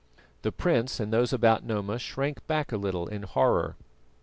The 0.41 0.51
prince 0.51 0.99
and 0.99 1.13
those 1.13 1.31
about 1.31 1.63
Noma 1.63 1.99
shrank 1.99 2.47
back 2.47 2.71
a 2.71 2.77
little 2.77 3.05
in 3.07 3.21
horror. 3.21 3.75